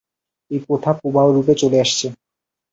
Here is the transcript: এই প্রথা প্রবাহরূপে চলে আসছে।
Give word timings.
এই 0.51 0.59
প্রথা 0.67 0.91
প্রবাহরূপে 0.93 1.53
চলে 1.61 1.77
আসছে। 1.79 2.07